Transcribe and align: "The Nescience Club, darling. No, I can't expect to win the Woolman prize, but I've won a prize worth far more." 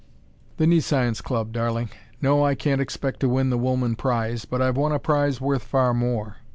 "The 0.57 0.65
Nescience 0.65 1.21
Club, 1.21 1.51
darling. 1.53 1.91
No, 2.23 2.43
I 2.43 2.55
can't 2.55 2.81
expect 2.81 3.19
to 3.19 3.29
win 3.29 3.51
the 3.51 3.57
Woolman 3.59 3.95
prize, 3.95 4.45
but 4.45 4.59
I've 4.59 4.75
won 4.75 4.91
a 4.93 4.97
prize 4.97 5.39
worth 5.39 5.61
far 5.61 5.93
more." 5.93 6.37